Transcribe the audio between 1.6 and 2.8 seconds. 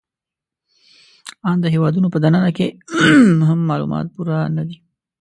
د هېوادونو په دننه کې